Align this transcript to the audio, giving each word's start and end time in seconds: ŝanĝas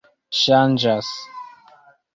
ŝanĝas 0.37 1.13